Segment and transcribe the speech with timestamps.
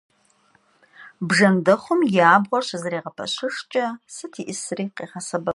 [1.27, 3.85] Bjjendexhum yi abğuer şızerigepeşıjjç'e
[4.15, 5.49] sıt yiş'ısri khêğesebep.